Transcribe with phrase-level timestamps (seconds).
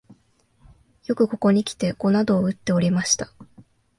[1.05, 3.29] よくここにきて碁などをうっておりました